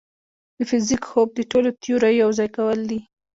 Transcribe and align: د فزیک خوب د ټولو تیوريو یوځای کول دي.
د 0.57 0.59
فزیک 0.69 1.01
خوب 1.09 1.29
د 1.35 1.39
ټولو 1.51 1.69
تیوريو 1.81 2.19
یوځای 2.23 2.49
کول 2.57 2.79
دي. 2.89 2.99